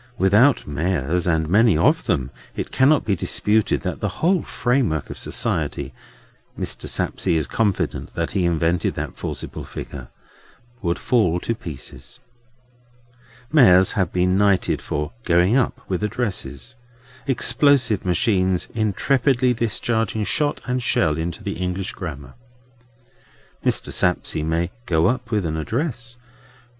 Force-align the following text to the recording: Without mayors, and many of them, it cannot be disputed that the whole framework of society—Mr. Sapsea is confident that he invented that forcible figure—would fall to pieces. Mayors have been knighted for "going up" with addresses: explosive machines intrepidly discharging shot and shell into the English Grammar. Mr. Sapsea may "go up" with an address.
Without 0.17 0.65
mayors, 0.65 1.27
and 1.27 1.47
many 1.47 1.77
of 1.77 2.05
them, 2.07 2.31
it 2.55 2.71
cannot 2.71 3.05
be 3.05 3.15
disputed 3.15 3.81
that 3.81 3.99
the 3.99 4.07
whole 4.25 4.41
framework 4.41 5.11
of 5.11 5.19
society—Mr. 5.19 6.87
Sapsea 6.87 7.37
is 7.37 7.45
confident 7.45 8.15
that 8.15 8.31
he 8.31 8.43
invented 8.45 8.95
that 8.95 9.15
forcible 9.15 9.63
figure—would 9.63 10.97
fall 10.97 11.39
to 11.41 11.53
pieces. 11.53 12.17
Mayors 13.53 13.91
have 13.91 14.11
been 14.11 14.39
knighted 14.39 14.81
for 14.81 15.11
"going 15.23 15.55
up" 15.55 15.81
with 15.87 16.01
addresses: 16.01 16.73
explosive 17.27 18.03
machines 18.03 18.69
intrepidly 18.73 19.53
discharging 19.53 20.23
shot 20.23 20.61
and 20.65 20.81
shell 20.81 21.15
into 21.15 21.43
the 21.43 21.57
English 21.59 21.93
Grammar. 21.93 22.33
Mr. 23.63 23.93
Sapsea 23.93 24.43
may 24.43 24.71
"go 24.87 25.05
up" 25.05 25.29
with 25.29 25.45
an 25.45 25.57
address. 25.57 26.17